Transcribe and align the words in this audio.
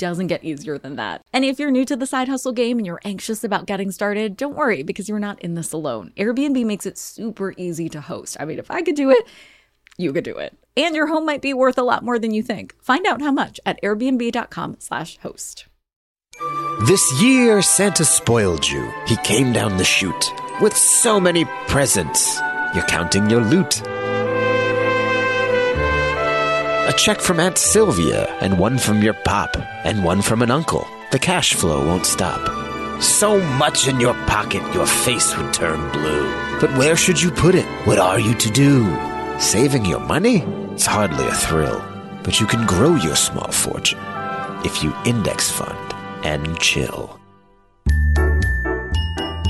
doesn't 0.00 0.26
get 0.26 0.42
easier 0.42 0.78
than 0.78 0.96
that. 0.96 1.22
And 1.32 1.44
if 1.44 1.60
you're 1.60 1.70
new 1.70 1.84
to 1.84 1.94
the 1.94 2.06
side 2.06 2.26
hustle 2.26 2.50
game 2.52 2.78
and 2.78 2.86
you're 2.86 3.00
anxious 3.04 3.44
about 3.44 3.66
getting 3.66 3.92
started, 3.92 4.36
don't 4.36 4.56
worry 4.56 4.82
because 4.82 5.08
you're 5.08 5.20
not 5.20 5.40
in 5.40 5.54
this 5.54 5.72
alone. 5.72 6.12
Airbnb 6.16 6.64
makes 6.64 6.86
it 6.86 6.98
super 6.98 7.54
easy 7.56 7.88
to 7.90 8.00
host. 8.00 8.36
I 8.40 8.46
mean, 8.46 8.58
if 8.58 8.70
I 8.70 8.82
could 8.82 8.96
do 8.96 9.10
it, 9.10 9.24
you 9.96 10.12
could 10.12 10.24
do 10.24 10.38
it. 10.38 10.56
And 10.76 10.96
your 10.96 11.06
home 11.06 11.26
might 11.26 11.42
be 11.42 11.54
worth 11.54 11.78
a 11.78 11.82
lot 11.82 12.02
more 12.02 12.18
than 12.18 12.32
you 12.32 12.42
think. 12.42 12.74
Find 12.82 13.06
out 13.06 13.20
how 13.20 13.30
much 13.30 13.60
at 13.64 13.80
airbnb.com/host. 13.82 15.66
This 16.86 17.22
year, 17.22 17.60
Santa 17.60 18.04
spoiled 18.04 18.66
you. 18.66 18.90
He 19.06 19.16
came 19.18 19.52
down 19.52 19.76
the 19.76 19.84
chute 19.84 20.32
with 20.62 20.74
so 20.74 21.20
many 21.20 21.44
presents. 21.68 22.40
You're 22.74 22.84
counting 22.84 23.28
your 23.28 23.42
loot. 23.42 23.82
Check 27.00 27.20
from 27.20 27.40
Aunt 27.40 27.56
Sylvia, 27.56 28.26
and 28.42 28.58
one 28.58 28.76
from 28.76 29.02
your 29.02 29.14
pop, 29.14 29.56
and 29.84 30.04
one 30.04 30.20
from 30.20 30.42
an 30.42 30.50
uncle. 30.50 30.86
The 31.12 31.18
cash 31.18 31.54
flow 31.54 31.86
won't 31.86 32.04
stop. 32.04 32.42
So 33.00 33.40
much 33.54 33.88
in 33.88 33.98
your 33.98 34.12
pocket, 34.26 34.62
your 34.74 34.86
face 34.86 35.34
would 35.36 35.54
turn 35.54 35.90
blue. 35.92 36.30
But 36.60 36.76
where 36.76 36.96
should 36.96 37.20
you 37.20 37.30
put 37.30 37.54
it? 37.54 37.64
What 37.86 37.98
are 37.98 38.20
you 38.20 38.34
to 38.34 38.50
do? 38.50 38.84
Saving 39.38 39.86
your 39.86 40.00
money? 40.00 40.42
It's 40.72 40.84
hardly 40.84 41.26
a 41.26 41.32
thrill. 41.32 41.82
But 42.22 42.38
you 42.38 42.46
can 42.46 42.66
grow 42.66 42.96
your 42.96 43.16
small 43.16 43.50
fortune 43.50 43.98
if 44.62 44.82
you 44.82 44.94
index 45.06 45.50
fund 45.50 45.94
and 46.22 46.58
chill. 46.60 47.18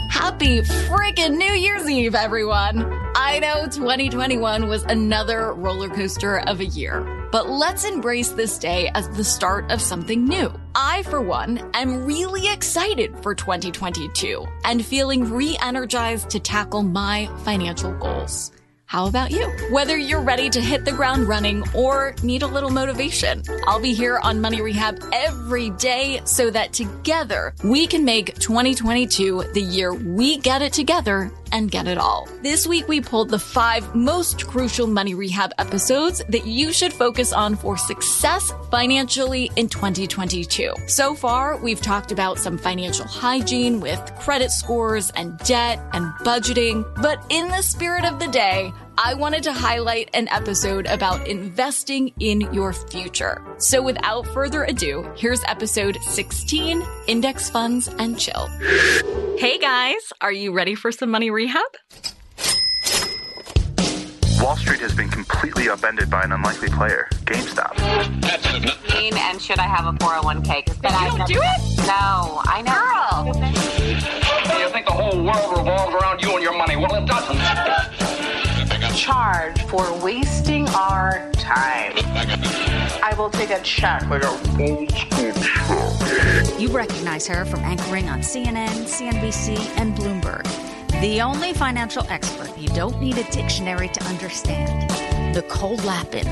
Happy 0.09 0.61
freaking 0.87 1.37
New 1.37 1.53
Year's 1.53 1.91
Eve, 1.91 2.15
everyone! 2.15 3.00
I 3.14 3.41
know 3.41 3.64
2021 3.64 4.69
was 4.69 4.84
another 4.84 5.53
roller 5.53 5.89
coaster 5.89 6.41
of 6.41 6.61
a 6.61 6.66
year, 6.66 7.00
but 7.33 7.48
let's 7.48 7.84
embrace 7.84 8.30
this 8.30 8.58
day 8.58 8.91
as 8.94 9.08
the 9.08 9.25
start 9.25 9.70
of 9.72 9.80
something 9.80 10.25
new. 10.25 10.53
I, 10.75 11.03
for 11.05 11.20
one, 11.20 11.58
am 11.75 12.05
really 12.05 12.53
excited 12.53 13.19
for 13.20 13.34
2022 13.34 14.47
and 14.64 14.84
feeling 14.84 15.28
re 15.28 15.58
energized 15.61 16.31
to 16.31 16.41
tackle 16.41 16.83
my 16.83 17.28
financial 17.44 17.92
goals. 17.94 18.53
How 18.91 19.06
about 19.06 19.31
you? 19.31 19.47
Whether 19.70 19.97
you're 19.97 20.20
ready 20.20 20.50
to 20.50 20.61
hit 20.61 20.84
the 20.84 20.91
ground 20.91 21.28
running 21.28 21.62
or 21.77 22.12
need 22.25 22.42
a 22.42 22.47
little 22.48 22.70
motivation, 22.70 23.44
I'll 23.69 23.81
be 23.81 23.94
here 23.94 24.19
on 24.19 24.41
Money 24.41 24.62
Rehab 24.62 25.00
every 25.12 25.70
day 25.70 26.20
so 26.25 26.50
that 26.50 26.72
together 26.72 27.55
we 27.62 27.86
can 27.86 28.05
make 28.05 28.34
2022 28.41 29.44
the 29.55 29.61
year 29.61 29.94
we 29.94 30.38
get 30.38 30.62
it 30.62 30.72
together 30.72 31.31
and 31.53 31.70
get 31.70 31.87
it 31.87 31.98
all. 31.98 32.29
This 32.43 32.67
week 32.67 32.89
we 32.89 33.01
pulled 33.01 33.31
the 33.31 33.39
five 33.39 33.95
most 33.95 34.47
crucial 34.47 34.87
money 34.87 35.15
rehab 35.15 35.53
episodes 35.59 36.23
that 36.29 36.47
you 36.47 36.73
should 36.73 36.93
focus 36.93 37.33
on 37.33 37.56
for 37.56 37.77
success 37.77 38.53
financially 38.70 39.51
in 39.56 39.69
2022. 39.69 40.73
So 40.87 41.15
far, 41.15 41.56
we've 41.56 41.81
talked 41.81 42.12
about 42.12 42.39
some 42.39 42.59
financial 42.59 43.06
hygiene 43.06 43.81
with 43.81 44.01
credit 44.19 44.51
scores 44.51 45.11
and 45.11 45.39
debt 45.39 45.81
and 45.93 46.12
budgeting, 46.25 46.84
but 47.03 47.25
in 47.28 47.48
the 47.48 47.62
spirit 47.62 48.05
of 48.05 48.19
the 48.19 48.28
day, 48.28 48.72
I 48.99 49.15
wanted 49.15 49.43
to 49.45 49.53
highlight 49.53 50.11
an 50.15 50.28
episode 50.28 50.87
about 50.87 51.27
investing 51.27 52.12
in 52.21 52.43
your 52.53 52.73
future. 52.73 53.43
So 53.59 53.83
without 53.83 54.27
further 54.28 54.65
ado, 54.65 55.11
here's 55.17 55.43
episode 55.45 55.97
16 56.03 56.83
Index 57.06 57.49
Funds 57.49 57.89
and 57.89 58.19
Chill. 58.19 58.49
Hey 59.39 59.59
guys, 59.59 60.12
are 60.21 60.33
you 60.33 60.53
ready 60.53 60.75
for 60.75 60.93
some 60.93 61.11
money 61.11 61.31
rehab? 61.31 61.62
Wall 64.41 64.56
Street 64.56 64.81
has 64.81 64.95
been 64.95 65.09
completely 65.09 65.69
upended 65.69 66.09
by 66.11 66.23
an 66.23 66.33
unlikely 66.33 66.69
player, 66.69 67.09
GameStop. 67.25 67.79
And 69.31 69.41
should 69.41 69.59
I 69.59 69.65
have 69.65 69.87
a 69.87 69.93
401k? 69.99 70.65
Because 70.65 70.79
then 70.81 70.93
I 70.95 71.09
don't 71.09 71.27
do 71.27 71.34
it? 71.39 71.79
No, 71.87 72.43
I 72.47 72.62
know. 72.62 73.33
Girl. 73.33 74.61
You 74.61 74.69
think 74.71 74.87
the 74.87 74.93
whole 74.93 75.23
world 75.23 75.59
revolves 75.59 75.95
around 75.95 76.23
you 76.23 76.33
and 76.34 76.43
your 76.43 76.56
money? 76.56 76.77
Well, 76.77 76.95
it 76.95 77.06
doesn't. 77.06 77.37
Charge 79.00 79.62
for 79.62 79.99
wasting 80.05 80.69
our 80.69 81.33
time. 81.33 81.93
I 83.03 83.15
will 83.16 83.31
take 83.31 83.49
a 83.49 83.59
check 83.62 84.06
like 84.11 84.22
a 84.22 84.38
You 86.61 86.69
recognize 86.69 87.27
her 87.27 87.47
from 87.47 87.61
anchoring 87.61 88.11
on 88.11 88.21
CNN, 88.21 88.84
CNBC, 88.84 89.56
and 89.78 89.97
Bloomberg. 89.97 90.44
The 91.00 91.22
only 91.22 91.55
financial 91.55 92.05
expert 92.11 92.55
you 92.59 92.69
don't 92.69 93.00
need 93.00 93.16
a 93.16 93.25
dictionary 93.31 93.88
to 93.88 94.05
understand. 94.05 94.91
Nicole 95.34 95.77
Lapin. 95.77 96.27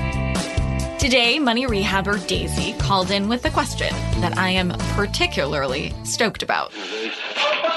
Today, 0.98 1.38
money 1.38 1.66
rehabber 1.66 2.24
Daisy 2.26 2.74
called 2.74 3.10
in 3.10 3.30
with 3.30 3.46
a 3.46 3.50
question 3.50 3.94
that 4.20 4.36
I 4.36 4.50
am 4.50 4.74
particularly 4.94 5.94
stoked 6.04 6.42
about. 6.42 6.70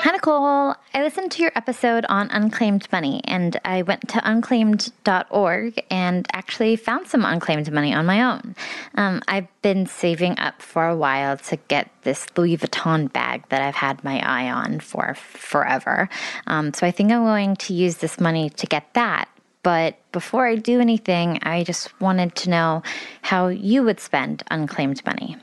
Hi, 0.03 0.09
Nicole. 0.09 0.73
I 0.95 1.03
listened 1.03 1.31
to 1.34 1.44
your 1.44 1.51
episode 1.53 2.07
on 2.09 2.31
unclaimed 2.31 2.88
money 2.91 3.22
and 3.25 3.56
I 3.63 3.84
went 3.84 4.09
to 4.09 4.22
unclaimed.org 4.28 5.85
and 5.91 6.28
actually 6.34 6.75
found 6.75 7.06
some 7.06 7.23
unclaimed 7.23 7.72
money 7.72 7.94
on 7.94 8.07
my 8.07 8.23
own. 8.23 8.56
Um, 8.95 9.22
I've 9.28 9.45
been 9.61 9.85
saving 9.85 10.40
up 10.40 10.59
for 10.59 10.88
a 10.88 10.95
while 10.95 11.38
to 11.38 11.56
get 11.67 11.91
this 12.01 12.25
Louis 12.35 12.57
Vuitton 12.57 13.13
bag 13.13 13.47
that 13.50 13.61
I've 13.61 13.75
had 13.75 14.03
my 14.03 14.19
eye 14.28 14.50
on 14.50 14.79
for 14.79 15.13
forever. 15.13 16.09
Um, 16.47 16.73
so 16.73 16.88
I 16.88 16.90
think 16.90 17.11
I'm 17.11 17.23
going 17.23 17.56
to 17.57 17.75
use 17.75 17.97
this 17.97 18.19
money 18.19 18.50
to 18.50 18.66
get 18.66 18.91
that. 18.95 19.29
But 19.61 20.00
before 20.11 20.47
I 20.47 20.56
do 20.56 20.79
anything, 20.79 21.38
I 21.44 21.63
just 21.63 22.01
wanted 22.01 22.34
to 22.38 22.50
know 22.50 22.81
how 23.22 23.50
you 23.50 23.84
would 23.84 24.00
spend 24.00 24.41
unclaimed 24.50 25.06
money. 25.06 25.38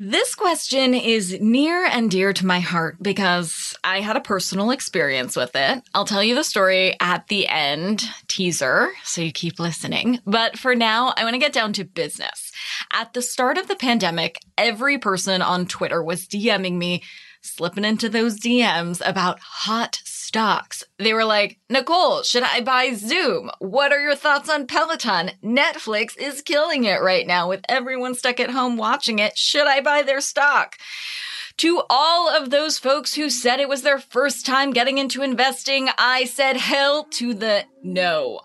This 0.00 0.36
question 0.36 0.94
is 0.94 1.40
near 1.40 1.84
and 1.84 2.08
dear 2.08 2.32
to 2.32 2.46
my 2.46 2.60
heart 2.60 2.98
because 3.02 3.76
I 3.82 4.00
had 4.00 4.16
a 4.16 4.20
personal 4.20 4.70
experience 4.70 5.34
with 5.34 5.56
it. 5.56 5.82
I'll 5.92 6.04
tell 6.04 6.22
you 6.22 6.36
the 6.36 6.44
story 6.44 6.96
at 7.00 7.26
the 7.26 7.48
end, 7.48 8.04
teaser, 8.28 8.90
so 9.02 9.22
you 9.22 9.32
keep 9.32 9.58
listening. 9.58 10.20
But 10.24 10.56
for 10.56 10.76
now, 10.76 11.14
I 11.16 11.24
want 11.24 11.34
to 11.34 11.40
get 11.40 11.52
down 11.52 11.72
to 11.72 11.84
business. 11.84 12.52
At 12.92 13.12
the 13.12 13.22
start 13.22 13.58
of 13.58 13.66
the 13.66 13.74
pandemic, 13.74 14.38
every 14.56 14.98
person 14.98 15.42
on 15.42 15.66
Twitter 15.66 16.00
was 16.00 16.28
DMing 16.28 16.76
me, 16.76 17.02
slipping 17.40 17.84
into 17.84 18.08
those 18.08 18.38
DMs 18.38 19.00
about 19.04 19.40
hot 19.40 20.00
stocks. 20.04 20.84
They 20.98 21.14
were 21.14 21.24
like, 21.24 21.58
Nicole, 21.70 22.22
should 22.22 22.42
I 22.42 22.60
buy 22.60 22.92
Zoom? 22.92 23.50
What 23.60 23.92
are 23.92 24.00
your 24.00 24.14
thoughts 24.14 24.50
on 24.50 24.66
Peloton? 24.66 25.30
Netflix 25.42 26.16
is 26.18 26.42
killing 26.42 26.84
it 26.84 27.00
right 27.00 27.26
now 27.26 27.48
with 27.48 27.62
everyone 27.68 28.14
stuck 28.14 28.38
at 28.38 28.50
home 28.50 28.76
watching 28.76 29.18
it. 29.18 29.38
Should 29.38 29.66
I 29.66 29.80
buy 29.80 30.02
their 30.02 30.20
stock? 30.20 30.76
To 31.58 31.82
all 31.90 32.28
of 32.28 32.50
those 32.50 32.78
folks 32.78 33.14
who 33.14 33.30
said 33.30 33.58
it 33.58 33.68
was 33.68 33.82
their 33.82 33.98
first 33.98 34.46
time 34.46 34.72
getting 34.72 34.98
into 34.98 35.22
investing, 35.22 35.88
I 35.98 36.24
said 36.24 36.56
hell 36.56 37.04
to 37.12 37.34
the 37.34 37.64
no. 37.82 38.40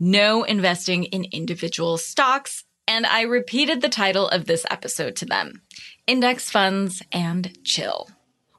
No 0.00 0.44
investing 0.44 1.04
in 1.04 1.26
individual 1.30 1.98
stocks. 1.98 2.64
And 2.88 3.04
I 3.06 3.22
repeated 3.22 3.80
the 3.80 3.88
title 3.88 4.28
of 4.28 4.46
this 4.46 4.64
episode 4.70 5.14
to 5.16 5.26
them 5.26 5.62
Index 6.06 6.50
Funds 6.50 7.02
and 7.12 7.56
Chill. 7.64 8.08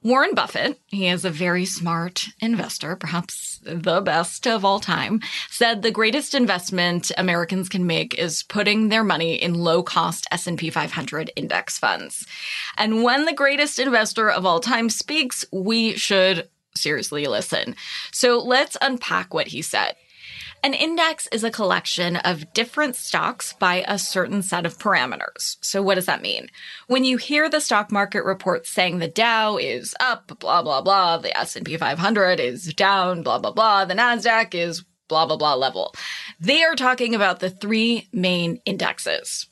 Warren 0.02 0.34
Buffett, 0.34 0.80
he 0.88 1.08
is 1.08 1.26
a 1.26 1.30
very 1.30 1.66
smart 1.66 2.28
investor, 2.40 2.96
perhaps 2.96 3.60
the 3.64 4.00
best 4.00 4.48
of 4.48 4.64
all 4.64 4.80
time, 4.80 5.20
said 5.50 5.82
the 5.82 5.92
greatest 5.92 6.34
investment 6.34 7.12
Americans 7.18 7.68
can 7.68 7.86
make 7.86 8.18
is 8.18 8.44
putting 8.44 8.88
their 8.88 9.04
money 9.04 9.36
in 9.36 9.56
low-cost 9.56 10.26
S&P 10.32 10.70
500 10.70 11.32
index 11.36 11.78
funds. 11.78 12.26
And 12.78 13.04
when 13.04 13.26
the 13.26 13.34
greatest 13.34 13.78
investor 13.78 14.32
of 14.32 14.46
all 14.46 14.62
time 14.62 14.90
speaks, 14.90 15.44
we 15.52 15.98
should 15.98 16.48
seriously 16.76 17.26
listen. 17.28 17.76
So 18.14 18.40
let's 18.40 18.78
unpack 18.82 19.34
what 19.34 19.48
he 19.48 19.62
said. 19.62 19.96
An 20.62 20.74
index 20.74 21.28
is 21.32 21.46
a 21.46 21.52
collection 21.52 22.18
of 22.18 22.52
different 22.54 22.98
stocks 22.98 23.54
by 23.54 23.86
a 23.88 23.98
certain 23.98 24.42
set 24.42 24.66
of 24.66 24.78
parameters. 24.78 25.56
So 25.62 25.82
what 25.82 25.96
does 25.96 26.08
that 26.08 26.22
mean? 26.22 26.48
When 26.88 27.06
you 27.06 27.16
hear 27.16 27.50
the 27.50 27.62
stock 27.62 27.94
market 27.94 28.26
reports 28.26 28.70
saying 28.70 29.00
the 29.00 29.08
Dow 29.08 29.56
is 29.56 29.96
up, 30.02 30.38
blah, 30.40 30.62
blah, 30.62 30.82
blah, 30.82 31.18
the 31.18 31.36
S&P 31.38 31.78
500 31.78 32.42
is 32.42 32.74
down, 32.74 33.24
blah, 33.24 33.40
blah, 33.40 33.54
blah, 33.54 33.86
the 33.86 33.94
NASDAQ 33.94 34.54
is 34.54 34.84
blah, 35.08 35.26
blah, 35.26 35.38
blah 35.38 35.56
level. 35.56 35.94
They 36.42 36.62
are 36.64 36.76
talking 36.76 37.16
about 37.16 37.40
the 37.40 37.50
three 37.50 38.10
main 38.12 38.60
indexes. 38.66 39.48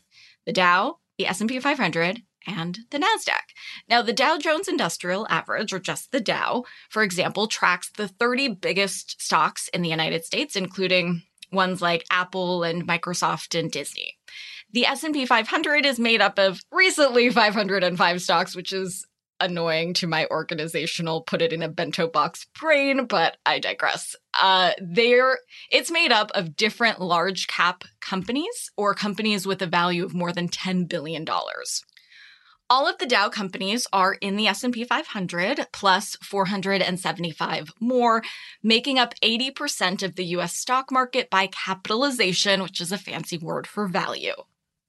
The 0.46 0.52
Dow, 0.52 0.98
the 1.18 1.28
S&P 1.28 1.62
500, 1.62 2.22
and 2.48 2.80
the 2.90 2.98
NASDAQ. 2.98 3.54
Now, 3.90 4.02
the 4.02 4.14
Dow 4.14 4.38
Jones 4.38 4.68
Industrial 4.68 5.28
Average, 5.30 5.74
or 5.74 5.80
just 5.80 6.12
the 6.12 6.22
Dow, 6.22 6.64
for 6.90 7.04
example, 7.04 7.48
tracks 7.48 7.92
the 7.92 8.08
30 8.08 8.48
biggest 8.56 9.22
stocks 9.22 9.68
in 9.70 9.82
the 9.82 9.90
United 9.90 10.26
States, 10.26 10.56
including 10.56 11.24
ones 11.52 11.82
like 11.82 12.06
Apple 12.10 12.64
and 12.64 12.88
Microsoft 12.88 13.58
and 13.58 13.72
Disney. 13.72 14.18
The 14.72 14.86
S&P 14.86 15.26
500 15.26 15.86
is 15.86 16.00
made 16.00 16.22
up 16.22 16.40
of 16.40 16.60
recently 16.72 17.30
505 17.30 18.22
stocks, 18.22 18.56
which 18.56 18.74
is 18.74 19.06
annoying 19.40 19.94
to 19.94 20.08
my 20.08 20.26
organizational 20.32 21.22
put 21.22 21.42
it 21.42 21.54
in 21.54 21.62
a 21.62 21.70
bento 21.70 22.08
box 22.08 22.48
brain, 22.60 23.06
but 23.06 23.38
I 23.46 23.60
digress. 23.60 24.16
Uh, 24.40 24.72
there, 24.82 25.40
it's 25.72 25.92
made 25.92 26.12
up 26.12 26.32
of 26.34 26.56
different 26.56 27.00
large 27.00 27.48
cap 27.48 27.84
companies 28.00 28.72
or 28.76 28.94
companies 28.94 29.46
with 29.46 29.62
a 29.62 29.68
value 29.68 30.04
of 30.04 30.14
more 30.14 30.32
than 30.32 30.50
$10 30.50 30.88
billion. 30.88 31.26
All 32.70 32.86
of 32.86 32.98
the 32.98 33.06
Dow 33.06 33.30
companies 33.30 33.88
are 33.94 34.16
in 34.16 34.36
the 34.36 34.48
S&P 34.48 34.84
500 34.84 35.68
plus 35.72 36.18
475 36.18 37.72
more, 37.80 38.22
making 38.62 39.00
up 39.00 39.14
80% 39.24 40.04
of 40.04 40.16
the 40.16 40.26
US 40.26 40.54
stock 40.54 40.92
market 40.92 41.30
by 41.30 41.48
capitalization, 41.48 42.62
which 42.62 42.82
is 42.82 42.92
a 42.92 42.98
fancy 42.98 43.38
word 43.38 43.68
for 43.68 43.88
value. 43.88 44.34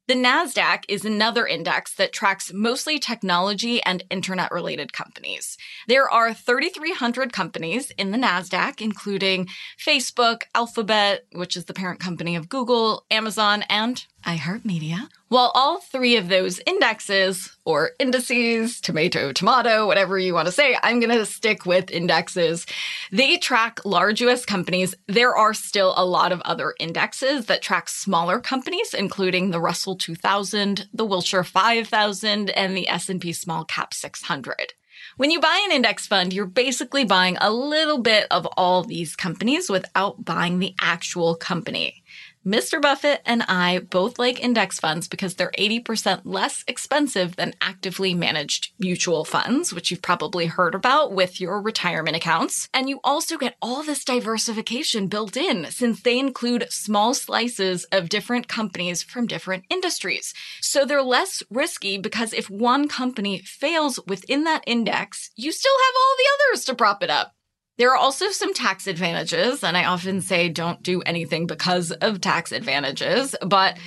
The 0.08 0.14
NASDAQ 0.14 0.84
is 0.88 1.04
another 1.04 1.46
index 1.46 1.94
that 1.96 2.14
tracks 2.14 2.50
mostly 2.52 2.98
technology 2.98 3.82
and 3.82 4.02
internet 4.10 4.50
related 4.50 4.92
companies. 4.92 5.58
There 5.86 6.10
are 6.10 6.32
3,300 6.32 7.30
companies 7.32 7.92
in 7.98 8.10
the 8.10 8.16
NASDAQ, 8.16 8.80
including 8.80 9.48
Facebook, 9.78 10.44
Alphabet, 10.54 11.26
which 11.32 11.58
is 11.58 11.66
the 11.66 11.74
parent 11.74 12.00
company 12.00 12.36
of 12.36 12.48
Google, 12.48 13.04
Amazon, 13.10 13.64
and 13.68 14.04
iHeartMedia. 14.24 15.08
While 15.28 15.52
all 15.54 15.80
three 15.80 16.16
of 16.16 16.28
those 16.28 16.60
indexes, 16.66 17.56
or 17.64 17.90
indices, 17.98 18.80
tomato, 18.80 19.32
tomato, 19.32 19.86
whatever 19.86 20.18
you 20.18 20.34
want 20.34 20.46
to 20.46 20.52
say, 20.52 20.76
I'm 20.82 21.00
going 21.00 21.16
to 21.16 21.26
stick 21.26 21.66
with 21.66 21.90
indexes. 21.90 22.66
They 23.12 23.36
track 23.36 23.84
large 23.84 24.20
US 24.22 24.44
companies. 24.44 24.94
There 25.06 25.36
are 25.36 25.52
still 25.54 25.94
a 25.96 26.04
lot 26.04 26.32
of 26.32 26.40
other 26.42 26.74
indexes 26.80 27.46
that 27.46 27.62
track 27.62 27.88
smaller 27.88 28.40
companies, 28.40 28.94
including 28.94 29.50
the 29.50 29.60
Russell 29.60 29.96
2000, 29.96 30.88
the 30.92 31.04
Wilshire 31.04 31.44
5000, 31.44 32.50
and 32.50 32.76
the 32.76 32.88
S&P 32.88 33.32
Small 33.32 33.64
Cap 33.64 33.92
600. 33.92 34.72
When 35.16 35.30
you 35.30 35.40
buy 35.40 35.60
an 35.64 35.72
index 35.74 36.06
fund, 36.06 36.32
you're 36.32 36.46
basically 36.46 37.04
buying 37.04 37.36
a 37.40 37.50
little 37.50 37.98
bit 37.98 38.26
of 38.30 38.46
all 38.56 38.84
these 38.84 39.16
companies 39.16 39.68
without 39.68 40.24
buying 40.24 40.58
the 40.58 40.74
actual 40.80 41.34
company. 41.34 42.02
Mr. 42.48 42.80
Buffett 42.80 43.20
and 43.26 43.42
I 43.42 43.78
both 43.78 44.18
like 44.18 44.42
index 44.42 44.80
funds 44.80 45.06
because 45.06 45.34
they're 45.34 45.50
80% 45.58 46.22
less 46.24 46.64
expensive 46.66 47.36
than 47.36 47.52
actively 47.60 48.14
managed 48.14 48.72
mutual 48.78 49.26
funds, 49.26 49.70
which 49.74 49.90
you've 49.90 50.00
probably 50.00 50.46
heard 50.46 50.74
about 50.74 51.12
with 51.12 51.42
your 51.42 51.60
retirement 51.60 52.16
accounts. 52.16 52.66
And 52.72 52.88
you 52.88 53.00
also 53.04 53.36
get 53.36 53.56
all 53.60 53.82
this 53.82 54.02
diversification 54.02 55.08
built 55.08 55.36
in 55.36 55.66
since 55.66 56.00
they 56.00 56.18
include 56.18 56.72
small 56.72 57.12
slices 57.12 57.84
of 57.92 58.08
different 58.08 58.48
companies 58.48 59.02
from 59.02 59.26
different 59.26 59.64
industries. 59.68 60.32
So 60.62 60.86
they're 60.86 61.02
less 61.02 61.42
risky 61.50 61.98
because 61.98 62.32
if 62.32 62.48
one 62.48 62.88
company 62.88 63.40
fails 63.40 64.00
within 64.06 64.44
that 64.44 64.64
index, 64.66 65.32
you 65.36 65.52
still 65.52 65.76
have 65.86 65.94
all 65.94 66.16
the 66.16 66.28
others 66.32 66.64
to 66.64 66.74
prop 66.74 67.02
it 67.02 67.10
up. 67.10 67.34
There 67.78 67.92
are 67.92 67.96
also 67.96 68.30
some 68.30 68.52
tax 68.54 68.88
advantages, 68.88 69.62
and 69.62 69.76
I 69.76 69.84
often 69.84 70.20
say 70.20 70.48
don't 70.48 70.82
do 70.82 71.00
anything 71.02 71.46
because 71.46 71.92
of 71.92 72.20
tax 72.20 72.50
advantages. 72.50 73.36
But 73.40 73.78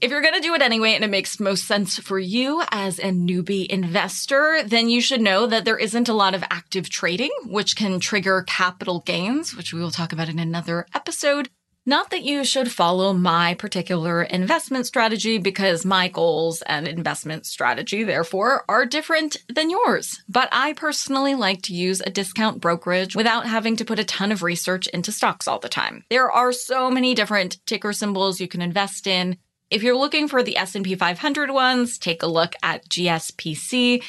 if 0.00 0.12
you're 0.12 0.22
going 0.22 0.34
to 0.34 0.40
do 0.40 0.54
it 0.54 0.62
anyway 0.62 0.92
and 0.92 1.02
it 1.02 1.10
makes 1.10 1.40
most 1.40 1.66
sense 1.66 1.98
for 1.98 2.20
you 2.20 2.62
as 2.70 3.00
a 3.00 3.10
newbie 3.10 3.66
investor, 3.66 4.62
then 4.64 4.88
you 4.88 5.00
should 5.00 5.20
know 5.20 5.48
that 5.48 5.64
there 5.64 5.76
isn't 5.76 6.08
a 6.08 6.14
lot 6.14 6.36
of 6.36 6.44
active 6.50 6.88
trading, 6.88 7.32
which 7.44 7.74
can 7.74 7.98
trigger 7.98 8.44
capital 8.46 9.00
gains, 9.00 9.56
which 9.56 9.74
we 9.74 9.80
will 9.80 9.90
talk 9.90 10.12
about 10.12 10.28
in 10.28 10.38
another 10.38 10.86
episode. 10.94 11.50
Not 11.84 12.10
that 12.10 12.22
you 12.22 12.44
should 12.44 12.70
follow 12.70 13.12
my 13.12 13.54
particular 13.54 14.22
investment 14.22 14.86
strategy 14.86 15.38
because 15.38 15.84
my 15.84 16.06
goals 16.06 16.62
and 16.62 16.86
investment 16.86 17.44
strategy, 17.44 18.04
therefore, 18.04 18.64
are 18.68 18.86
different 18.86 19.38
than 19.52 19.68
yours. 19.68 20.22
But 20.28 20.48
I 20.52 20.74
personally 20.74 21.34
like 21.34 21.62
to 21.62 21.74
use 21.74 22.00
a 22.00 22.10
discount 22.10 22.60
brokerage 22.60 23.16
without 23.16 23.46
having 23.46 23.74
to 23.76 23.84
put 23.84 23.98
a 23.98 24.04
ton 24.04 24.30
of 24.30 24.44
research 24.44 24.86
into 24.86 25.10
stocks 25.10 25.48
all 25.48 25.58
the 25.58 25.68
time. 25.68 26.04
There 26.08 26.30
are 26.30 26.52
so 26.52 26.88
many 26.88 27.16
different 27.16 27.58
ticker 27.66 27.92
symbols 27.92 28.40
you 28.40 28.46
can 28.46 28.62
invest 28.62 29.08
in. 29.08 29.38
If 29.68 29.82
you're 29.82 29.96
looking 29.96 30.28
for 30.28 30.44
the 30.44 30.58
S&P 30.58 30.94
500 30.94 31.50
ones, 31.50 31.98
take 31.98 32.22
a 32.22 32.28
look 32.28 32.54
at 32.62 32.88
GSPC. 32.90 34.04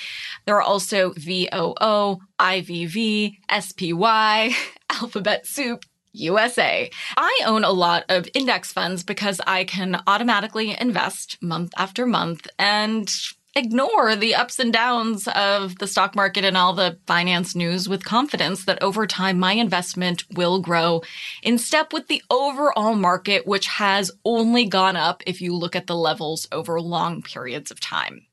There 0.45 0.57
are 0.57 0.61
also 0.61 1.13
VOO, 1.13 2.19
IVV, 2.39 3.37
SPY, 3.49 4.55
Alphabet 4.91 5.47
Soup, 5.47 5.83
USA. 6.13 6.89
I 7.18 7.42
own 7.45 7.63
a 7.63 7.71
lot 7.71 8.06
of 8.10 8.27
index 8.33 8.71
funds 8.71 9.04
because 9.04 9.42
I 9.45 9.65
can 9.65 10.01
automatically 10.07 10.80
invest 10.80 11.42
month 11.42 11.74
after 11.77 12.06
month 12.06 12.48
and 12.57 13.12
ignore 13.56 14.15
the 14.15 14.33
ups 14.33 14.60
and 14.60 14.74
downs 14.74 15.27
of 15.27 15.77
the 15.77 15.88
stock 15.88 16.15
market 16.15 16.44
and 16.44 16.57
all 16.57 16.74
the 16.74 16.98
finance 17.06 17.56
news 17.56 17.88
with 17.88 18.04
confidence 18.04 18.65
that 18.65 18.81
over 18.81 19.06
time 19.06 19.39
my 19.39 19.54
investment 19.54 20.24
will 20.36 20.60
grow 20.60 21.01
in 21.44 21.57
step 21.57 21.94
with 21.94 22.07
the 22.07 22.21
overall 22.30 22.95
market, 22.95 23.45
which 23.45 23.68
has 23.68 24.12
only 24.25 24.66
gone 24.66 24.95
up 24.95 25.21
if 25.27 25.42
you 25.42 25.54
look 25.54 25.75
at 25.75 25.88
the 25.88 25.95
levels 25.95 26.48
over 26.51 26.81
long 26.81 27.21
periods 27.21 27.69
of 27.69 27.80
time. 27.80 28.25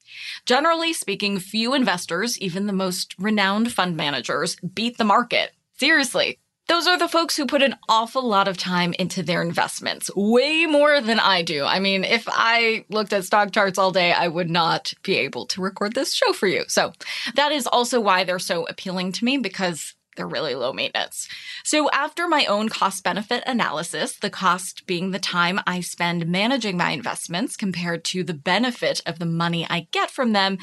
Generally 0.47 0.95
speaking, 0.95 1.39
few 1.39 1.75
investors, 1.75 2.39
even 2.39 2.67
the 2.67 2.73
most 2.73 3.15
renowned 3.19 3.73
fund 3.73 3.97
managers, 3.97 4.57
beat 4.57 4.99
the 4.99 5.05
market. 5.05 5.53
Seriously, 5.79 6.39
those 6.71 6.87
are 6.87 6.97
the 6.97 7.09
folks 7.09 7.37
who 7.37 7.47
put 7.47 7.65
an 7.65 7.75
awful 7.89 8.23
lot 8.23 8.47
of 8.47 8.57
time 8.57 8.95
into 8.97 9.25
their 9.25 9.43
investments, 9.43 10.09
way 10.15 10.67
more 10.67 11.01
than 11.01 11.19
I 11.19 11.43
do. 11.43 11.65
I 11.65 11.81
mean, 11.81 12.05
if 12.05 12.29
I 12.29 12.85
looked 12.89 13.13
at 13.13 13.25
stock 13.25 13.51
charts 13.51 13.77
all 13.77 13.91
day, 13.91 14.13
I 14.13 14.29
would 14.29 14.49
not 14.49 14.95
be 15.03 15.17
able 15.17 15.47
to 15.47 15.61
record 15.61 15.97
this 15.97 16.15
show 16.15 16.33
for 16.33 16.47
you. 16.47 16.63
So 16.69 16.93
that 17.35 17.51
is 17.51 17.67
also 17.67 17.99
why 17.99 18.23
they're 18.23 18.39
so 18.39 18.67
appealing 18.67 19.11
to 19.13 19.25
me 19.25 19.37
because 19.37 19.97
they're 20.17 20.29
really 20.29 20.55
low 20.55 20.73
maintenance. 20.73 21.29
So 21.65 21.91
after 21.91 22.29
my 22.29 22.45
own 22.45 22.69
cost 22.69 23.03
benefit 23.03 23.43
analysis, 23.49 24.17
the 24.17 24.31
cost 24.31 24.87
being 24.87 25.11
the 25.11 25.19
time 25.19 25.59
I 25.67 25.81
spend 25.81 26.29
managing 26.29 26.77
my 26.77 26.93
investments 26.93 27.57
compared 27.57 28.05
to 28.05 28.23
the 28.23 28.35
benefit 28.35 29.01
of 29.07 29.19
the 29.19 29.27
money 29.27 29.67
I 29.69 29.89
get 29.91 30.09
from 30.09 30.35
them, 30.35 30.59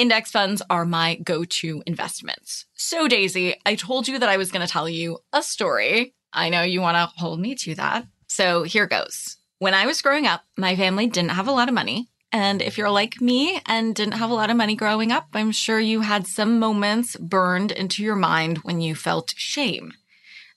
Index 0.00 0.30
funds 0.30 0.62
are 0.70 0.86
my 0.86 1.16
go 1.16 1.44
to 1.44 1.82
investments. 1.86 2.64
So, 2.72 3.06
Daisy, 3.06 3.56
I 3.66 3.74
told 3.74 4.08
you 4.08 4.18
that 4.18 4.30
I 4.30 4.38
was 4.38 4.50
going 4.50 4.66
to 4.66 4.72
tell 4.72 4.88
you 4.88 5.18
a 5.30 5.42
story. 5.42 6.14
I 6.32 6.48
know 6.48 6.62
you 6.62 6.80
want 6.80 6.94
to 6.94 7.20
hold 7.20 7.38
me 7.38 7.54
to 7.56 7.74
that. 7.74 8.06
So, 8.26 8.62
here 8.62 8.86
goes. 8.86 9.36
When 9.58 9.74
I 9.74 9.84
was 9.84 10.00
growing 10.00 10.26
up, 10.26 10.44
my 10.56 10.74
family 10.74 11.06
didn't 11.06 11.32
have 11.32 11.48
a 11.48 11.52
lot 11.52 11.68
of 11.68 11.74
money. 11.74 12.08
And 12.32 12.62
if 12.62 12.78
you're 12.78 12.88
like 12.88 13.20
me 13.20 13.60
and 13.66 13.94
didn't 13.94 14.14
have 14.14 14.30
a 14.30 14.34
lot 14.34 14.48
of 14.48 14.56
money 14.56 14.74
growing 14.74 15.12
up, 15.12 15.28
I'm 15.34 15.52
sure 15.52 15.78
you 15.78 16.00
had 16.00 16.26
some 16.26 16.58
moments 16.58 17.14
burned 17.16 17.70
into 17.70 18.02
your 18.02 18.16
mind 18.16 18.58
when 18.58 18.80
you 18.80 18.94
felt 18.94 19.34
shame. 19.36 19.92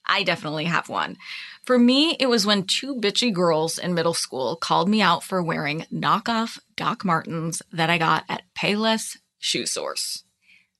I 0.06 0.22
definitely 0.22 0.64
have 0.64 0.88
one. 0.88 1.18
For 1.66 1.78
me, 1.78 2.16
it 2.18 2.30
was 2.30 2.46
when 2.46 2.64
two 2.64 2.94
bitchy 2.94 3.30
girls 3.30 3.78
in 3.78 3.92
middle 3.92 4.14
school 4.14 4.56
called 4.56 4.88
me 4.88 5.02
out 5.02 5.22
for 5.22 5.42
wearing 5.42 5.84
knockoff 5.92 6.58
Doc 6.76 7.04
Martens 7.04 7.60
that 7.72 7.90
I 7.90 7.98
got 7.98 8.24
at 8.26 8.42
Payless 8.54 9.18
Shoe 9.44 9.66
Source. 9.66 10.24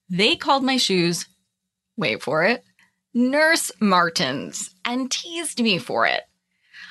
They 0.09 0.35
called 0.35 0.63
my 0.63 0.77
shoes, 0.77 1.27
wait 1.95 2.23
for 2.23 2.43
it, 2.43 2.63
Nurse 3.13 3.71
Martens, 3.79 4.71
and 4.83 5.11
teased 5.11 5.61
me 5.61 5.77
for 5.77 6.07
it. 6.07 6.23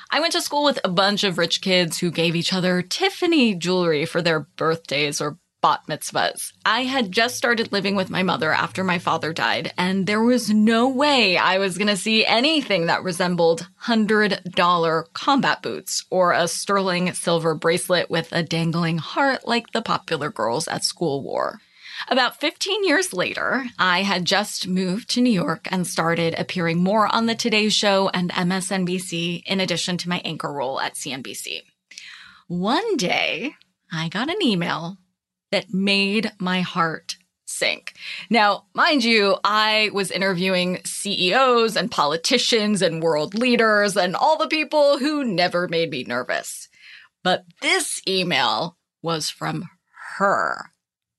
I 0.08 0.20
went 0.20 0.32
to 0.34 0.40
school 0.40 0.62
with 0.62 0.78
a 0.84 0.88
bunch 0.88 1.24
of 1.24 1.36
rich 1.36 1.60
kids 1.60 1.98
who 1.98 2.12
gave 2.12 2.36
each 2.36 2.52
other 2.52 2.80
Tiffany 2.80 3.56
jewelry 3.56 4.06
for 4.06 4.22
their 4.22 4.40
birthdays 4.40 5.20
or 5.20 5.38
bat 5.64 5.80
mitzvahs. 5.88 6.52
I 6.66 6.82
had 6.82 7.10
just 7.10 7.38
started 7.38 7.72
living 7.72 7.96
with 7.96 8.10
my 8.10 8.22
mother 8.22 8.52
after 8.52 8.84
my 8.84 8.98
father 8.98 9.32
died, 9.32 9.72
and 9.78 10.06
there 10.06 10.20
was 10.20 10.50
no 10.50 10.90
way 10.90 11.38
I 11.38 11.56
was 11.56 11.78
going 11.78 11.88
to 11.88 11.96
see 11.96 12.22
anything 12.26 12.84
that 12.84 13.02
resembled 13.02 13.66
$100 13.86 15.12
combat 15.14 15.62
boots 15.62 16.04
or 16.10 16.32
a 16.32 16.48
sterling 16.48 17.14
silver 17.14 17.54
bracelet 17.54 18.10
with 18.10 18.30
a 18.30 18.42
dangling 18.42 18.98
heart 18.98 19.48
like 19.48 19.72
the 19.72 19.80
popular 19.80 20.30
girls 20.30 20.68
at 20.68 20.84
school 20.84 21.22
wore. 21.22 21.60
About 22.10 22.38
15 22.38 22.84
years 22.84 23.14
later, 23.14 23.64
I 23.78 24.02
had 24.02 24.26
just 24.26 24.68
moved 24.68 25.08
to 25.10 25.22
New 25.22 25.32
York 25.32 25.66
and 25.70 25.86
started 25.86 26.34
appearing 26.36 26.82
more 26.82 27.06
on 27.06 27.24
the 27.24 27.34
Today 27.34 27.70
Show 27.70 28.10
and 28.10 28.30
MSNBC 28.32 29.44
in 29.46 29.60
addition 29.60 29.96
to 29.96 30.10
my 30.10 30.20
anchor 30.26 30.52
role 30.52 30.78
at 30.78 30.92
CNBC. 30.92 31.62
One 32.48 32.98
day, 32.98 33.54
I 33.90 34.10
got 34.10 34.28
an 34.28 34.42
email 34.42 34.98
that 35.54 35.72
made 35.72 36.32
my 36.40 36.62
heart 36.62 37.14
sink. 37.46 37.94
Now, 38.28 38.64
mind 38.74 39.04
you, 39.04 39.36
I 39.44 39.88
was 39.92 40.10
interviewing 40.10 40.80
CEOs 40.84 41.76
and 41.76 41.92
politicians 41.92 42.82
and 42.82 43.00
world 43.00 43.36
leaders 43.36 43.96
and 43.96 44.16
all 44.16 44.36
the 44.36 44.48
people 44.48 44.98
who 44.98 45.22
never 45.22 45.68
made 45.68 45.90
me 45.90 46.02
nervous. 46.02 46.68
But 47.22 47.44
this 47.62 48.02
email 48.08 48.78
was 49.00 49.30
from 49.30 49.68
her. 50.16 50.72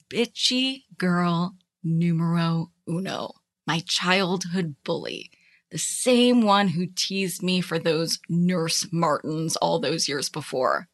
bitchy 0.10 0.84
girl 0.98 1.56
numero 1.82 2.72
uno, 2.90 3.36
my 3.66 3.80
childhood 3.88 4.76
bully, 4.84 5.32
the 5.72 5.78
same 5.78 6.42
one 6.42 6.68
who 6.68 6.88
teased 6.88 7.42
me 7.42 7.62
for 7.62 7.80
those 7.80 8.20
nurse 8.28 8.86
Martens 8.92 9.56
all 9.56 9.80
those 9.80 10.10
years 10.10 10.28
before. 10.28 10.90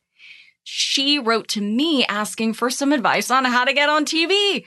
She 0.63 1.19
wrote 1.19 1.47
to 1.49 1.61
me 1.61 2.05
asking 2.05 2.53
for 2.53 2.69
some 2.69 2.91
advice 2.93 3.31
on 3.31 3.45
how 3.45 3.65
to 3.65 3.73
get 3.73 3.89
on 3.89 4.05
TV. 4.05 4.65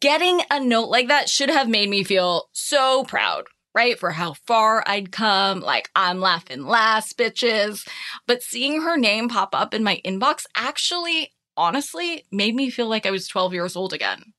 Getting 0.00 0.40
a 0.50 0.60
note 0.60 0.88
like 0.88 1.08
that 1.08 1.28
should 1.28 1.50
have 1.50 1.68
made 1.68 1.90
me 1.90 2.04
feel 2.04 2.48
so 2.52 3.04
proud, 3.04 3.44
right? 3.74 3.98
For 3.98 4.12
how 4.12 4.34
far 4.46 4.82
I'd 4.86 5.12
come. 5.12 5.60
Like, 5.60 5.90
I'm 5.94 6.20
laughing 6.20 6.64
last, 6.64 7.18
bitches. 7.18 7.86
But 8.26 8.42
seeing 8.42 8.82
her 8.82 8.96
name 8.96 9.28
pop 9.28 9.54
up 9.54 9.74
in 9.74 9.84
my 9.84 10.00
inbox 10.04 10.44
actually, 10.56 11.32
honestly, 11.56 12.24
made 12.32 12.54
me 12.54 12.70
feel 12.70 12.88
like 12.88 13.06
I 13.06 13.10
was 13.10 13.28
12 13.28 13.52
years 13.52 13.76
old 13.76 13.92
again. 13.92 14.32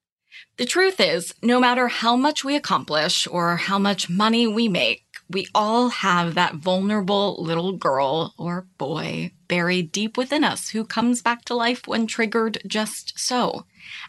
The 0.57 0.65
truth 0.65 0.99
is, 0.99 1.33
no 1.41 1.59
matter 1.59 1.87
how 1.87 2.15
much 2.15 2.43
we 2.43 2.55
accomplish 2.55 3.27
or 3.27 3.57
how 3.57 3.79
much 3.79 4.09
money 4.09 4.47
we 4.47 4.67
make, 4.67 5.05
we 5.33 5.47
all 5.55 5.89
have 5.89 6.35
that 6.35 6.55
vulnerable 6.55 7.41
little 7.41 7.73
girl 7.73 8.33
or 8.37 8.67
boy 8.77 9.31
buried 9.47 9.91
deep 9.91 10.17
within 10.17 10.43
us 10.43 10.69
who 10.69 10.85
comes 10.85 11.21
back 11.21 11.45
to 11.45 11.55
life 11.55 11.87
when 11.87 12.07
triggered 12.07 12.61
just 12.65 13.19
so. 13.19 13.65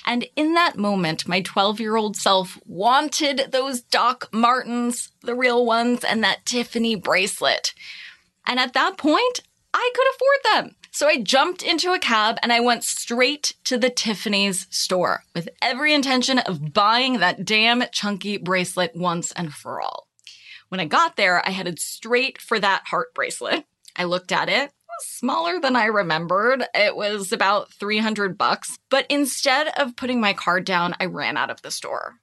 And 0.06 0.26
in 0.36 0.54
that 0.54 0.76
moment, 0.76 1.28
my 1.28 1.40
12 1.40 1.80
year 1.80 1.96
old 1.96 2.16
self 2.16 2.58
wanted 2.64 3.48
those 3.50 3.80
Doc 3.80 4.28
Martens, 4.32 5.10
the 5.22 5.34
real 5.34 5.64
ones, 5.64 6.04
and 6.04 6.22
that 6.22 6.44
Tiffany 6.44 6.94
bracelet. 6.94 7.74
And 8.46 8.58
at 8.58 8.72
that 8.74 8.96
point, 8.96 9.40
I 9.74 9.90
could 9.94 10.06
afford 10.14 10.66
them. 10.66 10.76
So 10.90 11.08
I 11.08 11.22
jumped 11.22 11.62
into 11.62 11.94
a 11.94 11.98
cab 11.98 12.36
and 12.42 12.52
I 12.52 12.60
went 12.60 12.84
straight 12.84 13.54
to 13.64 13.78
the 13.78 13.88
Tiffany's 13.88 14.66
store 14.68 15.24
with 15.34 15.48
every 15.62 15.94
intention 15.94 16.38
of 16.38 16.74
buying 16.74 17.18
that 17.18 17.46
damn 17.46 17.82
chunky 17.92 18.36
bracelet 18.36 18.94
once 18.94 19.32
and 19.32 19.54
for 19.54 19.80
all. 19.80 20.06
When 20.72 20.80
I 20.80 20.86
got 20.86 21.16
there, 21.16 21.46
I 21.46 21.50
headed 21.50 21.78
straight 21.78 22.40
for 22.40 22.58
that 22.58 22.86
heart 22.86 23.12
bracelet. 23.12 23.66
I 23.94 24.04
looked 24.04 24.32
at 24.32 24.48
it. 24.48 24.72
smaller 25.00 25.60
than 25.60 25.76
I 25.76 25.84
remembered. 25.84 26.64
It 26.74 26.96
was 26.96 27.30
about 27.30 27.70
300 27.74 28.38
bucks, 28.38 28.78
but 28.88 29.04
instead 29.10 29.68
of 29.78 29.96
putting 29.96 30.18
my 30.18 30.32
card 30.32 30.64
down, 30.64 30.94
I 30.98 31.04
ran 31.04 31.36
out 31.36 31.50
of 31.50 31.60
the 31.60 31.70
store. 31.70 32.14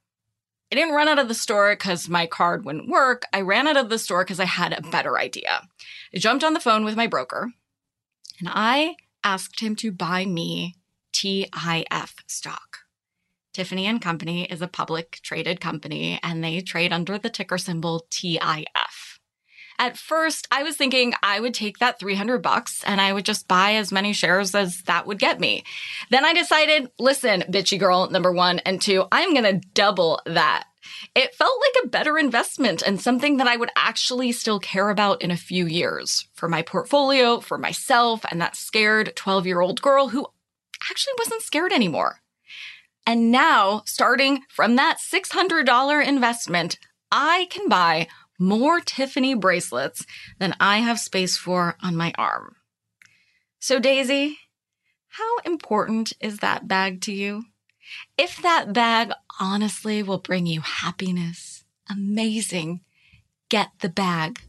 I 0.71 0.75
didn't 0.75 0.95
run 0.95 1.07
out 1.07 1.19
of 1.19 1.27
the 1.27 1.35
store 1.35 1.75
because 1.75 2.09
my 2.09 2.25
card 2.25 2.65
wouldn't 2.65 2.89
work. 2.89 3.25
I 3.31 3.41
ran 3.41 3.67
out 3.67 3.77
of 3.77 3.89
the 3.89 3.99
store 3.99 4.23
because 4.23 4.39
I 4.39 4.45
had 4.45 4.73
a 4.73 4.81
better 4.81 5.19
idea. 5.19 5.67
I 6.11 6.17
jumped 6.17 6.43
on 6.43 6.55
the 6.55 6.59
phone 6.59 6.83
with 6.83 6.95
my 6.95 7.05
broker 7.05 7.51
and 8.39 8.49
I 8.51 8.95
asked 9.23 9.59
him 9.59 9.75
to 9.75 9.91
buy 9.91 10.25
me 10.25 10.73
TIF 11.13 12.13
stock. 12.25 12.78
Tiffany 13.59 13.87
and 13.87 14.01
Company 14.01 14.45
is 14.45 14.61
a 14.61 14.69
public 14.69 15.19
traded 15.21 15.59
company 15.59 16.17
and 16.23 16.41
they 16.41 16.61
trade 16.61 16.93
under 16.93 17.17
the 17.17 17.29
ticker 17.29 17.57
symbol 17.57 18.05
TIF. 18.09 19.19
At 19.77 19.97
first, 19.97 20.47
I 20.49 20.63
was 20.63 20.77
thinking 20.77 21.13
I 21.21 21.41
would 21.41 21.53
take 21.53 21.79
that 21.79 21.99
300 21.99 22.41
bucks 22.41 22.85
and 22.85 23.01
I 23.01 23.11
would 23.11 23.25
just 23.25 23.49
buy 23.49 23.73
as 23.73 23.91
many 23.91 24.13
shares 24.13 24.55
as 24.55 24.83
that 24.83 25.05
would 25.05 25.19
get 25.19 25.41
me. 25.41 25.65
Then 26.09 26.23
I 26.23 26.31
decided, 26.31 26.89
listen, 26.99 27.41
bitchy 27.49 27.77
girl, 27.77 28.09
number 28.09 28.31
one, 28.31 28.59
and 28.59 28.81
two, 28.81 29.03
I'm 29.11 29.33
going 29.33 29.43
to 29.43 29.67
double 29.73 30.21
that. 30.25 30.63
It 31.13 31.35
felt 31.35 31.59
like 31.59 31.83
a 31.83 31.89
better 31.89 32.17
investment 32.17 32.81
and 32.81 33.01
something 33.01 33.35
that 33.37 33.47
I 33.47 33.57
would 33.57 33.71
actually 33.75 34.31
still 34.31 34.61
care 34.61 34.89
about 34.89 35.21
in 35.21 35.31
a 35.31 35.35
few 35.35 35.65
years 35.65 36.29
for 36.33 36.47
my 36.47 36.61
portfolio, 36.61 37.41
for 37.41 37.57
myself, 37.57 38.23
and 38.31 38.39
that 38.39 38.55
scared 38.55 39.17
12 39.17 39.45
year 39.45 39.59
old 39.59 39.81
girl 39.81 40.07
who 40.07 40.27
actually 40.89 41.15
wasn't 41.17 41.41
scared 41.41 41.73
anymore. 41.73 42.21
And 43.09 43.31
now, 43.31 43.81
starting 43.87 44.43
from 44.49 44.75
that 44.75 44.99
$600 44.99 46.07
investment, 46.07 46.77
I 47.11 47.47
can 47.49 47.67
buy 47.67 48.07
more 48.37 48.81
Tiffany 48.81 49.33
bracelets 49.33 50.05
than 50.37 50.53
I 50.59 50.77
have 50.77 50.99
space 50.99 51.35
for 51.35 51.75
on 51.81 51.95
my 51.95 52.13
arm. 52.19 52.57
So, 53.57 53.79
Daisy, 53.79 54.37
how 55.07 55.39
important 55.39 56.13
is 56.21 56.37
that 56.37 56.67
bag 56.67 57.01
to 57.01 57.11
you? 57.11 57.45
If 58.15 58.43
that 58.43 58.73
bag 58.73 59.11
honestly 59.39 60.03
will 60.03 60.19
bring 60.19 60.45
you 60.45 60.61
happiness, 60.61 61.63
amazing, 61.89 62.81
get 63.49 63.69
the 63.79 63.89
bag. 63.89 64.39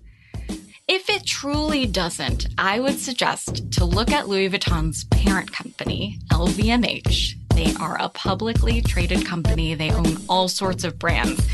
If 0.87 1.09
it 1.09 1.25
truly 1.25 1.87
doesn't, 1.87 2.49
I 2.59 2.79
would 2.79 2.99
suggest 2.99 3.73
to 3.73 3.87
look 3.87 4.11
at 4.11 4.29
Louis 4.29 4.51
Vuitton's 4.51 5.05
parent 5.05 5.51
company, 5.51 6.19
LVMH. 6.31 7.40
They 7.61 7.75
are 7.75 8.01
a 8.01 8.09
publicly 8.09 8.81
traded 8.81 9.27
company. 9.27 9.75
They 9.75 9.91
own 9.91 10.17
all 10.31 10.49
sorts 10.49 10.83
of 10.83 10.99
brands 10.99 11.47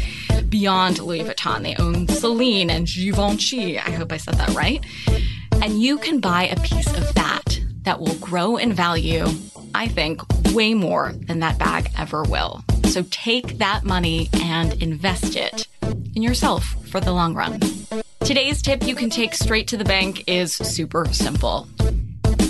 beyond 0.48 1.00
Louis 1.00 1.24
Vuitton. 1.24 1.64
They 1.64 1.74
own 1.82 2.06
Celine 2.06 2.70
and 2.70 2.86
Givenchy. 2.86 3.76
I 3.76 3.90
hope 3.90 4.12
I 4.12 4.16
said 4.16 4.34
that 4.34 4.50
right. 4.50 4.86
And 5.60 5.82
you 5.82 5.98
can 5.98 6.20
buy 6.20 6.44
a 6.44 6.60
piece 6.60 6.86
of 6.96 7.12
that 7.14 7.60
that 7.82 7.98
will 7.98 8.14
grow 8.20 8.56
in 8.56 8.72
value, 8.72 9.26
I 9.74 9.88
think, 9.88 10.22
way 10.54 10.74
more 10.74 11.12
than 11.26 11.40
that 11.40 11.58
bag 11.58 11.90
ever 11.98 12.22
will. 12.22 12.62
So 12.84 13.02
take 13.10 13.58
that 13.58 13.82
money 13.82 14.28
and 14.34 14.80
invest 14.80 15.34
it 15.34 15.66
in 15.82 16.22
yourself 16.22 16.62
for 16.86 17.00
the 17.00 17.12
long 17.12 17.34
run. 17.34 17.58
Today's 18.20 18.62
tip 18.62 18.86
you 18.86 18.94
can 18.94 19.10
take 19.10 19.34
straight 19.34 19.66
to 19.68 19.76
the 19.76 19.84
bank 19.84 20.22
is 20.28 20.54
super 20.54 21.12
simple 21.12 21.66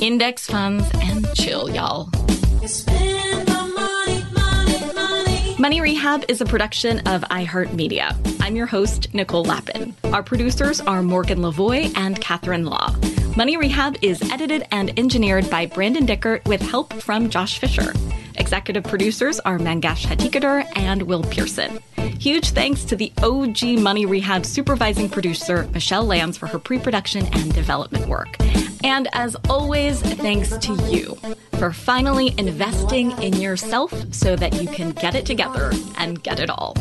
index 0.02 0.46
funds 0.46 0.86
and 1.00 1.26
chill, 1.34 1.70
y'all. 1.70 2.10
Money 5.66 5.80
Rehab 5.80 6.24
is 6.28 6.40
a 6.40 6.44
production 6.44 7.00
of 7.08 7.22
iHeartMedia. 7.22 8.36
I'm 8.40 8.54
your 8.54 8.66
host, 8.66 9.12
Nicole 9.12 9.42
Lapin. 9.42 9.96
Our 10.04 10.22
producers 10.22 10.80
are 10.80 11.02
Morgan 11.02 11.38
Lavoie 11.38 11.92
and 11.96 12.20
Catherine 12.20 12.66
Law. 12.66 12.94
Money 13.36 13.56
Rehab 13.56 13.96
is 14.00 14.22
edited 14.30 14.64
and 14.70 14.96
engineered 14.96 15.50
by 15.50 15.66
Brandon 15.66 16.06
Dickert 16.06 16.46
with 16.46 16.62
help 16.62 16.92
from 16.92 17.28
Josh 17.30 17.58
Fisher. 17.58 17.92
Executive 18.36 18.84
producers 18.84 19.40
are 19.40 19.58
Mangesh 19.58 20.06
Hattikudur 20.06 20.64
and 20.76 21.02
Will 21.02 21.24
Pearson. 21.24 21.80
Huge 22.20 22.50
thanks 22.50 22.84
to 22.84 22.94
the 22.94 23.12
OG 23.20 23.80
Money 23.82 24.06
Rehab 24.06 24.46
supervising 24.46 25.08
producer, 25.08 25.68
Michelle 25.72 26.04
Lambs, 26.04 26.38
for 26.38 26.46
her 26.46 26.60
pre 26.60 26.78
production 26.78 27.26
and 27.32 27.52
development 27.52 28.06
work. 28.06 28.36
And 28.84 29.08
as 29.12 29.36
always, 29.48 30.00
thanks 30.00 30.56
to 30.58 30.74
you 30.86 31.16
for 31.58 31.72
finally 31.72 32.34
investing 32.38 33.10
in 33.22 33.40
yourself 33.40 33.92
so 34.12 34.36
that 34.36 34.60
you 34.62 34.68
can 34.68 34.90
get 34.92 35.14
it 35.14 35.26
together 35.26 35.72
and 35.98 36.22
get 36.22 36.40
it 36.40 36.50
all. 36.50 36.74